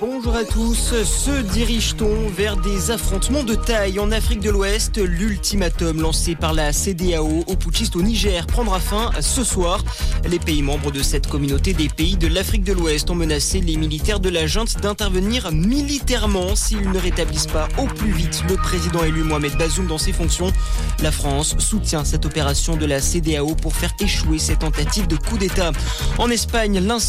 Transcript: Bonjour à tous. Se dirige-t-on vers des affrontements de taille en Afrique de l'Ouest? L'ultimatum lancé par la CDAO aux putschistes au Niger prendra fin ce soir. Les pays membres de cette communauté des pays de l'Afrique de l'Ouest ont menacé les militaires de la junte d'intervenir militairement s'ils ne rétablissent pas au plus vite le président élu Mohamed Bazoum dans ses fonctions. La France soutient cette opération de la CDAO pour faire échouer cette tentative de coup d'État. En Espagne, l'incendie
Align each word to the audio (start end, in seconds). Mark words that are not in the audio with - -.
Bonjour 0.00 0.34
à 0.34 0.44
tous. 0.44 0.94
Se 1.04 1.42
dirige-t-on 1.52 2.28
vers 2.28 2.56
des 2.56 2.90
affrontements 2.90 3.44
de 3.44 3.54
taille 3.54 3.98
en 3.98 4.10
Afrique 4.10 4.40
de 4.40 4.50
l'Ouest? 4.50 4.96
L'ultimatum 4.98 6.00
lancé 6.00 6.34
par 6.34 6.52
la 6.52 6.72
CDAO 6.72 7.44
aux 7.46 7.56
putschistes 7.56 7.94
au 7.96 8.02
Niger 8.02 8.46
prendra 8.46 8.80
fin 8.80 9.10
ce 9.20 9.44
soir. 9.44 9.84
Les 10.28 10.38
pays 10.38 10.62
membres 10.62 10.90
de 10.90 11.02
cette 11.02 11.26
communauté 11.26 11.74
des 11.74 11.88
pays 11.88 12.16
de 12.16 12.26
l'Afrique 12.26 12.64
de 12.64 12.72
l'Ouest 12.72 13.10
ont 13.10 13.14
menacé 13.14 13.60
les 13.60 13.76
militaires 13.76 14.20
de 14.20 14.30
la 14.30 14.46
junte 14.46 14.80
d'intervenir 14.80 15.52
militairement 15.52 16.56
s'ils 16.56 16.90
ne 16.90 16.98
rétablissent 16.98 17.46
pas 17.46 17.68
au 17.78 17.86
plus 17.86 18.12
vite 18.12 18.42
le 18.48 18.56
président 18.56 19.04
élu 19.04 19.22
Mohamed 19.22 19.56
Bazoum 19.56 19.86
dans 19.86 19.98
ses 19.98 20.12
fonctions. 20.12 20.52
La 21.02 21.12
France 21.12 21.56
soutient 21.58 22.04
cette 22.04 22.24
opération 22.26 22.76
de 22.76 22.86
la 22.86 23.00
CDAO 23.00 23.54
pour 23.54 23.74
faire 23.76 23.92
échouer 24.00 24.38
cette 24.38 24.60
tentative 24.60 25.06
de 25.06 25.16
coup 25.16 25.38
d'État. 25.38 25.72
En 26.18 26.30
Espagne, 26.30 26.80
l'incendie 26.80 27.04